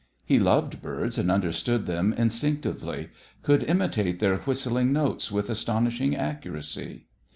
He 0.25 0.39
loved 0.39 0.81
birds 0.81 1.19
and 1.19 1.29
understood 1.29 1.85
them 1.85 2.11
instinctively; 2.13 3.09
could 3.43 3.61
imitate 3.65 4.17
their 4.17 4.37
whistling 4.37 4.91
notes 4.91 5.31
with 5.31 5.47
astonishing 5.47 6.15
accuracy. 6.15 7.05